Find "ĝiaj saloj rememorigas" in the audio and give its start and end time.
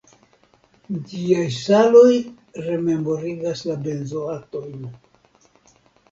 1.09-3.61